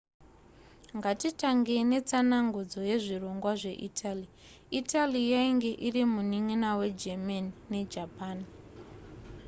ngatitangei 0.97 1.83
netsanangudzo 1.91 2.79
yezvirongwa 2.89 3.51
zveitaly 3.61 4.25
italy 4.79 5.21
yainge 5.31 5.71
iri 5.87 6.03
munin'ina 6.13 6.69
wegermany 6.79 7.47
nejapan 7.69 8.37